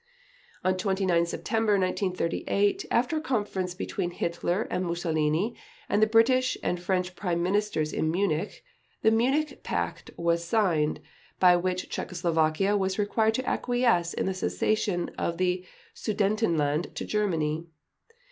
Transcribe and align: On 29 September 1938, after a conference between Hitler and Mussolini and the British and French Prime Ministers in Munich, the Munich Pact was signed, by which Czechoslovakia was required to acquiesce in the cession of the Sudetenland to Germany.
On 0.63 0.75
29 0.75 1.27
September 1.27 1.73
1938, 1.73 2.85
after 2.89 3.17
a 3.17 3.21
conference 3.21 3.75
between 3.75 4.09
Hitler 4.09 4.63
and 4.71 4.83
Mussolini 4.83 5.55
and 5.87 6.01
the 6.01 6.07
British 6.07 6.57
and 6.63 6.81
French 6.81 7.15
Prime 7.15 7.43
Ministers 7.43 7.93
in 7.93 8.09
Munich, 8.09 8.63
the 9.03 9.11
Munich 9.11 9.61
Pact 9.61 10.09
was 10.17 10.43
signed, 10.43 11.01
by 11.39 11.55
which 11.55 11.87
Czechoslovakia 11.87 12.75
was 12.75 12.97
required 12.97 13.35
to 13.35 13.47
acquiesce 13.47 14.15
in 14.15 14.25
the 14.25 14.33
cession 14.33 15.09
of 15.19 15.37
the 15.37 15.63
Sudetenland 15.93 16.95
to 16.95 17.05
Germany. 17.05 17.67